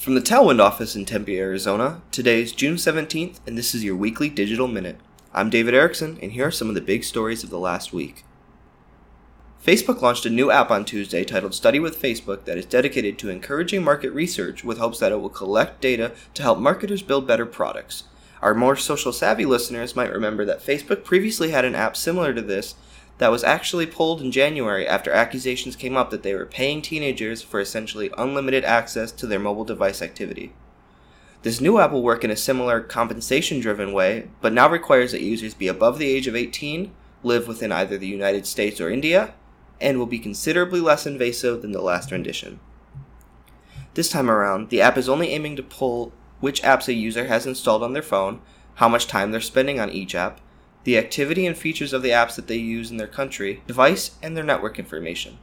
From 0.00 0.14
the 0.14 0.22
Tailwind 0.22 0.60
office 0.60 0.96
in 0.96 1.04
Tempe, 1.04 1.38
Arizona, 1.38 2.00
today 2.10 2.40
is 2.40 2.52
June 2.52 2.76
17th, 2.76 3.38
and 3.46 3.58
this 3.58 3.74
is 3.74 3.84
your 3.84 3.94
weekly 3.94 4.30
digital 4.30 4.66
minute. 4.66 4.96
I'm 5.34 5.50
David 5.50 5.74
Erickson, 5.74 6.18
and 6.22 6.32
here 6.32 6.46
are 6.46 6.50
some 6.50 6.70
of 6.70 6.74
the 6.74 6.80
big 6.80 7.04
stories 7.04 7.44
of 7.44 7.50
the 7.50 7.58
last 7.58 7.92
week. 7.92 8.24
Facebook 9.62 10.00
launched 10.00 10.24
a 10.24 10.30
new 10.30 10.50
app 10.50 10.70
on 10.70 10.86
Tuesday 10.86 11.22
titled 11.22 11.52
Study 11.52 11.78
with 11.78 12.00
Facebook 12.00 12.46
that 12.46 12.56
is 12.56 12.64
dedicated 12.64 13.18
to 13.18 13.28
encouraging 13.28 13.84
market 13.84 14.08
research 14.12 14.64
with 14.64 14.78
hopes 14.78 14.98
that 15.00 15.12
it 15.12 15.20
will 15.20 15.28
collect 15.28 15.82
data 15.82 16.12
to 16.32 16.42
help 16.42 16.58
marketers 16.58 17.02
build 17.02 17.26
better 17.26 17.44
products. 17.44 18.04
Our 18.40 18.54
more 18.54 18.76
social 18.76 19.12
savvy 19.12 19.44
listeners 19.44 19.94
might 19.94 20.10
remember 20.10 20.46
that 20.46 20.64
Facebook 20.64 21.04
previously 21.04 21.50
had 21.50 21.66
an 21.66 21.74
app 21.74 21.94
similar 21.94 22.32
to 22.32 22.40
this 22.40 22.74
that 23.20 23.30
was 23.30 23.44
actually 23.44 23.84
pulled 23.84 24.22
in 24.22 24.32
January 24.32 24.88
after 24.88 25.12
accusations 25.12 25.76
came 25.76 25.94
up 25.94 26.08
that 26.08 26.22
they 26.22 26.34
were 26.34 26.46
paying 26.46 26.80
teenagers 26.80 27.42
for 27.42 27.60
essentially 27.60 28.10
unlimited 28.16 28.64
access 28.64 29.12
to 29.12 29.26
their 29.26 29.38
mobile 29.38 29.66
device 29.66 30.00
activity. 30.00 30.54
This 31.42 31.60
new 31.60 31.78
app 31.78 31.92
will 31.92 32.02
work 32.02 32.24
in 32.24 32.30
a 32.30 32.36
similar 32.36 32.80
compensation 32.80 33.60
driven 33.60 33.92
way, 33.92 34.30
but 34.40 34.54
now 34.54 34.70
requires 34.70 35.12
that 35.12 35.20
users 35.20 35.52
be 35.52 35.68
above 35.68 35.98
the 35.98 36.08
age 36.08 36.26
of 36.28 36.34
18, 36.34 36.92
live 37.22 37.46
within 37.46 37.70
either 37.70 37.98
the 37.98 38.06
United 38.06 38.46
States 38.46 38.80
or 38.80 38.88
India, 38.88 39.34
and 39.82 39.98
will 39.98 40.06
be 40.06 40.18
considerably 40.18 40.80
less 40.80 41.06
invasive 41.06 41.60
than 41.60 41.72
the 41.72 41.82
last 41.82 42.10
rendition. 42.10 42.58
This 43.92 44.08
time 44.08 44.30
around, 44.30 44.70
the 44.70 44.80
app 44.80 44.96
is 44.96 45.10
only 45.10 45.28
aiming 45.28 45.56
to 45.56 45.62
pull 45.62 46.14
which 46.40 46.62
apps 46.62 46.88
a 46.88 46.94
user 46.94 47.26
has 47.26 47.44
installed 47.44 47.82
on 47.82 47.92
their 47.92 48.00
phone, 48.00 48.40
how 48.76 48.88
much 48.88 49.06
time 49.06 49.30
they're 49.30 49.42
spending 49.42 49.78
on 49.78 49.90
each 49.90 50.14
app, 50.14 50.40
the 50.84 50.96
activity 50.96 51.46
and 51.46 51.56
features 51.56 51.92
of 51.92 52.02
the 52.02 52.10
apps 52.10 52.36
that 52.36 52.46
they 52.46 52.56
use 52.56 52.90
in 52.90 52.96
their 52.96 53.06
country, 53.06 53.62
device, 53.66 54.12
and 54.22 54.36
their 54.36 54.44
network 54.44 54.78
information. 54.78 55.38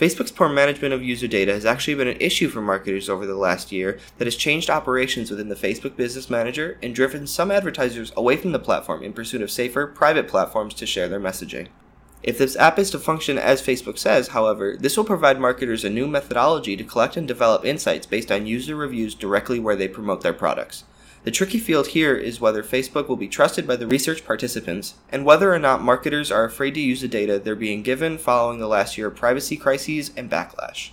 Facebook's 0.00 0.30
poor 0.30 0.48
management 0.48 0.94
of 0.94 1.02
user 1.02 1.28
data 1.28 1.52
has 1.52 1.66
actually 1.66 1.94
been 1.94 2.08
an 2.08 2.16
issue 2.20 2.48
for 2.48 2.62
marketers 2.62 3.10
over 3.10 3.26
the 3.26 3.34
last 3.34 3.70
year 3.70 3.98
that 4.16 4.26
has 4.26 4.34
changed 4.34 4.70
operations 4.70 5.30
within 5.30 5.50
the 5.50 5.54
Facebook 5.54 5.94
Business 5.94 6.30
Manager 6.30 6.78
and 6.82 6.94
driven 6.94 7.26
some 7.26 7.50
advertisers 7.50 8.10
away 8.16 8.38
from 8.38 8.52
the 8.52 8.58
platform 8.58 9.02
in 9.02 9.12
pursuit 9.12 9.42
of 9.42 9.50
safer, 9.50 9.86
private 9.86 10.26
platforms 10.26 10.72
to 10.72 10.86
share 10.86 11.06
their 11.06 11.20
messaging. 11.20 11.68
If 12.22 12.38
this 12.38 12.56
app 12.56 12.78
is 12.78 12.90
to 12.90 12.98
function 12.98 13.36
as 13.36 13.60
Facebook 13.60 13.98
says, 13.98 14.28
however, 14.28 14.74
this 14.78 14.96
will 14.96 15.04
provide 15.04 15.38
marketers 15.38 15.84
a 15.84 15.90
new 15.90 16.06
methodology 16.06 16.76
to 16.78 16.84
collect 16.84 17.18
and 17.18 17.28
develop 17.28 17.66
insights 17.66 18.06
based 18.06 18.32
on 18.32 18.46
user 18.46 18.76
reviews 18.76 19.14
directly 19.14 19.58
where 19.58 19.76
they 19.76 19.88
promote 19.88 20.22
their 20.22 20.32
products. 20.32 20.84
The 21.22 21.30
tricky 21.30 21.58
field 21.58 21.88
here 21.88 22.14
is 22.16 22.40
whether 22.40 22.62
Facebook 22.62 23.06
will 23.06 23.16
be 23.16 23.28
trusted 23.28 23.66
by 23.66 23.76
the 23.76 23.86
research 23.86 24.24
participants 24.24 24.94
and 25.10 25.26
whether 25.26 25.52
or 25.52 25.58
not 25.58 25.82
marketers 25.82 26.32
are 26.32 26.44
afraid 26.44 26.72
to 26.74 26.80
use 26.80 27.02
the 27.02 27.08
data 27.08 27.38
they're 27.38 27.54
being 27.54 27.82
given 27.82 28.16
following 28.16 28.58
the 28.58 28.66
last 28.66 28.96
year 28.96 29.08
of 29.08 29.16
privacy 29.16 29.58
crises 29.58 30.12
and 30.16 30.30
backlash. 30.30 30.90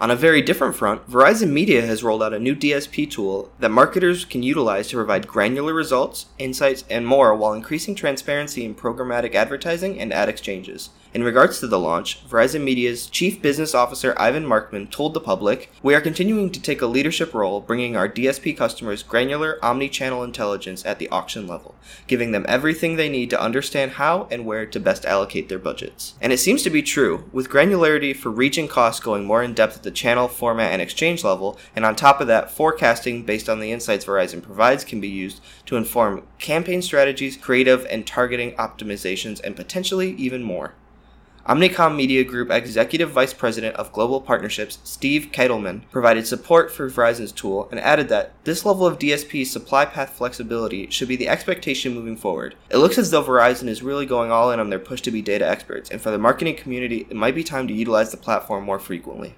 On 0.00 0.08
a 0.10 0.16
very 0.16 0.40
different 0.40 0.76
front, 0.76 1.10
Verizon 1.10 1.50
Media 1.50 1.84
has 1.84 2.04
rolled 2.04 2.22
out 2.22 2.32
a 2.32 2.38
new 2.38 2.54
DSP 2.54 3.10
tool 3.10 3.50
that 3.58 3.70
marketers 3.70 4.24
can 4.24 4.42
utilize 4.42 4.88
to 4.88 4.96
provide 4.96 5.26
granular 5.26 5.74
results, 5.74 6.26
insights, 6.38 6.84
and 6.88 7.04
more 7.04 7.34
while 7.34 7.52
increasing 7.52 7.96
transparency 7.96 8.64
in 8.64 8.74
programmatic 8.74 9.34
advertising 9.34 10.00
and 10.00 10.12
ad 10.12 10.28
exchanges. 10.28 10.90
In 11.12 11.24
regards 11.24 11.58
to 11.58 11.66
the 11.66 11.78
launch, 11.78 12.24
Verizon 12.28 12.62
Media's 12.62 13.08
Chief 13.08 13.42
Business 13.42 13.74
Officer 13.74 14.14
Ivan 14.16 14.46
Markman 14.46 14.88
told 14.88 15.12
the 15.12 15.20
public, 15.20 15.68
We 15.82 15.92
are 15.96 16.00
continuing 16.00 16.50
to 16.50 16.62
take 16.62 16.80
a 16.80 16.86
leadership 16.86 17.34
role, 17.34 17.60
bringing 17.60 17.96
our 17.96 18.08
DSP 18.08 18.56
customers 18.56 19.02
granular 19.02 19.58
omni 19.60 19.88
channel 19.88 20.22
intelligence 20.22 20.86
at 20.86 21.00
the 21.00 21.08
auction 21.08 21.48
level, 21.48 21.74
giving 22.06 22.30
them 22.30 22.46
everything 22.46 22.94
they 22.94 23.08
need 23.08 23.28
to 23.30 23.40
understand 23.40 23.92
how 23.92 24.28
and 24.30 24.46
where 24.46 24.64
to 24.66 24.78
best 24.78 25.04
allocate 25.04 25.48
their 25.48 25.58
budgets. 25.58 26.14
And 26.20 26.32
it 26.32 26.38
seems 26.38 26.62
to 26.62 26.70
be 26.70 26.80
true, 26.80 27.28
with 27.32 27.50
granularity 27.50 28.14
for 28.14 28.30
region 28.30 28.60
and 28.60 28.70
cost 28.70 29.02
going 29.02 29.24
more 29.24 29.42
in 29.42 29.54
depth 29.54 29.78
at 29.78 29.82
the 29.82 29.90
channel, 29.90 30.28
format, 30.28 30.70
and 30.70 30.82
exchange 30.82 31.24
level, 31.24 31.58
and 31.74 31.84
on 31.84 31.96
top 31.96 32.20
of 32.20 32.26
that, 32.28 32.50
forecasting 32.50 33.24
based 33.24 33.48
on 33.48 33.58
the 33.58 33.72
insights 33.72 34.04
Verizon 34.04 34.42
provides 34.42 34.84
can 34.84 35.00
be 35.00 35.08
used 35.08 35.40
to 35.64 35.76
inform 35.76 36.22
campaign 36.38 36.82
strategies, 36.82 37.36
creative 37.36 37.86
and 37.86 38.06
targeting 38.06 38.52
optimizations, 38.52 39.40
and 39.42 39.56
potentially 39.56 40.12
even 40.12 40.42
more. 40.42 40.74
Omnicom 41.46 41.96
Media 41.96 42.22
Group 42.22 42.50
Executive 42.50 43.10
Vice 43.10 43.32
President 43.32 43.74
of 43.76 43.92
Global 43.92 44.20
Partnerships, 44.20 44.78
Steve 44.84 45.30
Katelman, 45.32 45.82
provided 45.90 46.26
support 46.26 46.70
for 46.70 46.90
Verizon's 46.90 47.32
tool 47.32 47.66
and 47.70 47.80
added 47.80 48.10
that 48.10 48.32
this 48.44 48.66
level 48.66 48.86
of 48.86 48.98
DSP 48.98 49.46
supply 49.46 49.86
path 49.86 50.10
flexibility 50.10 50.90
should 50.90 51.08
be 51.08 51.16
the 51.16 51.28
expectation 51.28 51.94
moving 51.94 52.16
forward. 52.16 52.56
It 52.68 52.76
looks 52.76 52.98
as 52.98 53.10
though 53.10 53.24
Verizon 53.24 53.68
is 53.68 53.82
really 53.82 54.04
going 54.04 54.30
all 54.30 54.52
in 54.52 54.60
on 54.60 54.68
their 54.68 54.78
push 54.78 55.00
to 55.02 55.10
be 55.10 55.22
data 55.22 55.48
experts, 55.48 55.90
and 55.90 56.00
for 56.00 56.10
the 56.10 56.18
marketing 56.18 56.56
community, 56.56 57.06
it 57.08 57.16
might 57.16 57.34
be 57.34 57.42
time 57.42 57.66
to 57.68 57.74
utilize 57.74 58.10
the 58.10 58.18
platform 58.18 58.64
more 58.64 58.78
frequently. 58.78 59.34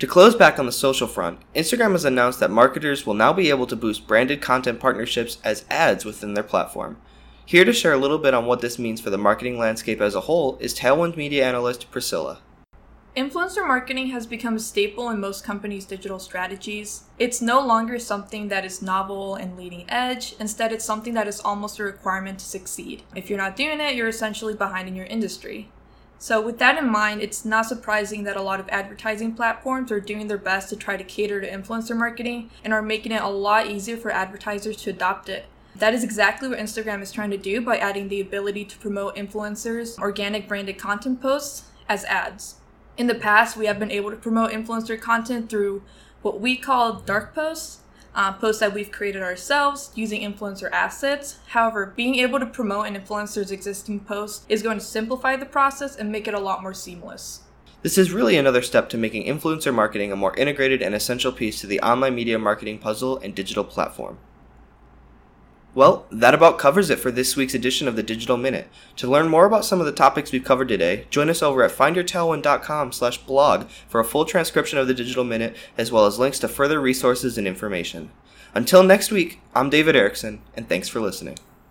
To 0.00 0.06
close 0.06 0.34
back 0.34 0.58
on 0.58 0.66
the 0.66 0.72
social 0.72 1.06
front, 1.06 1.38
Instagram 1.54 1.92
has 1.92 2.04
announced 2.04 2.40
that 2.40 2.50
marketers 2.50 3.06
will 3.06 3.14
now 3.14 3.32
be 3.32 3.50
able 3.50 3.66
to 3.66 3.76
boost 3.76 4.08
branded 4.08 4.40
content 4.40 4.80
partnerships 4.80 5.38
as 5.44 5.66
ads 5.70 6.04
within 6.04 6.34
their 6.34 6.42
platform. 6.42 6.96
Here 7.46 7.66
to 7.66 7.74
share 7.74 7.92
a 7.92 7.98
little 7.98 8.16
bit 8.16 8.32
on 8.32 8.46
what 8.46 8.62
this 8.62 8.78
means 8.78 9.02
for 9.02 9.10
the 9.10 9.18
marketing 9.18 9.58
landscape 9.58 10.00
as 10.00 10.14
a 10.14 10.22
whole 10.22 10.56
is 10.60 10.74
Tailwind 10.74 11.14
media 11.14 11.44
analyst 11.46 11.90
Priscilla. 11.90 12.38
Influencer 13.14 13.66
marketing 13.66 14.08
has 14.08 14.26
become 14.26 14.56
a 14.56 14.58
staple 14.58 15.10
in 15.10 15.20
most 15.20 15.44
companies' 15.44 15.84
digital 15.84 16.18
strategies. 16.18 17.04
It's 17.18 17.42
no 17.42 17.64
longer 17.64 17.98
something 17.98 18.48
that 18.48 18.64
is 18.64 18.80
novel 18.80 19.34
and 19.34 19.58
leading 19.58 19.84
edge, 19.90 20.34
instead, 20.40 20.72
it's 20.72 20.86
something 20.86 21.12
that 21.14 21.28
is 21.28 21.38
almost 21.38 21.78
a 21.78 21.84
requirement 21.84 22.38
to 22.38 22.46
succeed. 22.46 23.02
If 23.14 23.28
you're 23.28 23.38
not 23.38 23.56
doing 23.56 23.78
it, 23.78 23.94
you're 23.94 24.08
essentially 24.08 24.54
behind 24.54 24.88
in 24.88 24.96
your 24.96 25.06
industry. 25.06 25.68
So, 26.18 26.40
with 26.40 26.58
that 26.60 26.78
in 26.78 26.88
mind, 26.88 27.20
it's 27.20 27.44
not 27.44 27.66
surprising 27.66 28.24
that 28.24 28.38
a 28.38 28.42
lot 28.42 28.58
of 28.58 28.70
advertising 28.70 29.34
platforms 29.34 29.92
are 29.92 30.00
doing 30.00 30.28
their 30.28 30.38
best 30.38 30.70
to 30.70 30.76
try 30.76 30.96
to 30.96 31.04
cater 31.04 31.42
to 31.42 31.50
influencer 31.50 31.94
marketing 31.94 32.50
and 32.64 32.72
are 32.72 32.80
making 32.80 33.12
it 33.12 33.22
a 33.22 33.28
lot 33.28 33.66
easier 33.66 33.98
for 33.98 34.10
advertisers 34.10 34.78
to 34.78 34.90
adopt 34.90 35.28
it. 35.28 35.44
That 35.76 35.92
is 35.92 36.04
exactly 36.04 36.48
what 36.48 36.58
Instagram 36.58 37.02
is 37.02 37.10
trying 37.10 37.30
to 37.30 37.36
do 37.36 37.60
by 37.60 37.78
adding 37.78 38.08
the 38.08 38.20
ability 38.20 38.64
to 38.66 38.78
promote 38.78 39.16
influencers' 39.16 39.98
organic 39.98 40.46
branded 40.46 40.78
content 40.78 41.20
posts 41.20 41.64
as 41.88 42.04
ads. 42.04 42.56
In 42.96 43.08
the 43.08 43.14
past, 43.14 43.56
we 43.56 43.66
have 43.66 43.80
been 43.80 43.90
able 43.90 44.10
to 44.10 44.16
promote 44.16 44.52
influencer 44.52 45.00
content 45.00 45.50
through 45.50 45.82
what 46.22 46.40
we 46.40 46.56
call 46.56 47.00
dark 47.00 47.34
posts, 47.34 47.80
uh, 48.14 48.32
posts 48.32 48.60
that 48.60 48.72
we've 48.72 48.92
created 48.92 49.22
ourselves 49.22 49.90
using 49.96 50.22
influencer 50.22 50.70
assets. 50.70 51.38
However, 51.48 51.92
being 51.96 52.14
able 52.16 52.38
to 52.38 52.46
promote 52.46 52.86
an 52.86 52.94
influencer's 52.94 53.50
existing 53.50 54.00
post 54.00 54.44
is 54.48 54.62
going 54.62 54.78
to 54.78 54.84
simplify 54.84 55.34
the 55.34 55.44
process 55.44 55.96
and 55.96 56.12
make 56.12 56.28
it 56.28 56.34
a 56.34 56.38
lot 56.38 56.62
more 56.62 56.72
seamless. 56.72 57.40
This 57.82 57.98
is 57.98 58.12
really 58.12 58.36
another 58.36 58.62
step 58.62 58.88
to 58.90 58.96
making 58.96 59.26
influencer 59.26 59.74
marketing 59.74 60.12
a 60.12 60.16
more 60.16 60.36
integrated 60.36 60.80
and 60.80 60.94
essential 60.94 61.32
piece 61.32 61.60
to 61.60 61.66
the 61.66 61.80
online 61.80 62.14
media 62.14 62.38
marketing 62.38 62.78
puzzle 62.78 63.18
and 63.18 63.34
digital 63.34 63.64
platform. 63.64 64.18
Well, 65.74 66.06
that 66.12 66.34
about 66.34 66.58
covers 66.58 66.88
it 66.88 67.00
for 67.00 67.10
this 67.10 67.34
week's 67.34 67.54
edition 67.54 67.88
of 67.88 67.96
the 67.96 68.02
Digital 68.02 68.36
Minute. 68.36 68.68
To 68.96 69.10
learn 69.10 69.28
more 69.28 69.44
about 69.44 69.64
some 69.64 69.80
of 69.80 69.86
the 69.86 69.92
topics 69.92 70.30
we've 70.30 70.44
covered 70.44 70.68
today, 70.68 71.06
join 71.10 71.28
us 71.28 71.42
over 71.42 71.64
at 71.64 71.72
findyourtailwind.com 71.72 72.92
slash 72.92 73.18
blog 73.18 73.66
for 73.88 74.00
a 74.00 74.04
full 74.04 74.24
transcription 74.24 74.78
of 74.78 74.86
the 74.86 74.94
Digital 74.94 75.24
Minute, 75.24 75.56
as 75.76 75.90
well 75.90 76.06
as 76.06 76.18
links 76.18 76.38
to 76.38 76.48
further 76.48 76.80
resources 76.80 77.36
and 77.36 77.48
information. 77.48 78.10
Until 78.54 78.84
next 78.84 79.10
week, 79.10 79.40
I'm 79.52 79.68
David 79.68 79.96
Erickson, 79.96 80.42
and 80.56 80.68
thanks 80.68 80.88
for 80.88 81.00
listening. 81.00 81.38